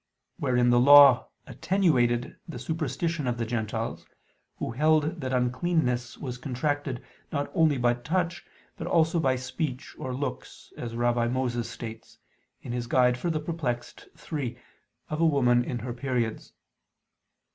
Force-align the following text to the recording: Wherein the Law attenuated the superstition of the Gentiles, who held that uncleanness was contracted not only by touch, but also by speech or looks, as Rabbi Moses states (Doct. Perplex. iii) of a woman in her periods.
Wherein 0.39 0.71
the 0.71 0.79
Law 0.79 1.27
attenuated 1.45 2.35
the 2.47 2.57
superstition 2.57 3.27
of 3.27 3.37
the 3.37 3.45
Gentiles, 3.45 4.07
who 4.57 4.71
held 4.71 5.21
that 5.21 5.31
uncleanness 5.31 6.17
was 6.17 6.39
contracted 6.39 7.03
not 7.31 7.51
only 7.53 7.77
by 7.77 7.93
touch, 7.93 8.43
but 8.77 8.87
also 8.87 9.19
by 9.19 9.35
speech 9.35 9.95
or 9.99 10.11
looks, 10.11 10.73
as 10.75 10.95
Rabbi 10.95 11.27
Moses 11.27 11.69
states 11.69 12.17
(Doct. 12.65 13.15
Perplex. 13.45 13.93
iii) 14.33 14.57
of 15.07 15.21
a 15.21 15.25
woman 15.27 15.63
in 15.63 15.77
her 15.77 15.93
periods. 15.93 16.53